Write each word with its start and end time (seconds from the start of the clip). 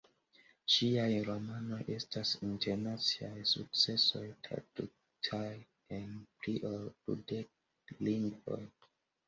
Ŝiaj 0.75 1.09
romanoj 1.27 1.79
estas 1.95 2.31
internaciaj 2.47 3.35
sukcesoj, 3.51 4.23
tradukitaj 4.49 5.45
en 6.01 6.19
pli 6.41 6.59
ol 6.73 6.91
dudek 6.91 7.97
lingvoj. 8.13 8.63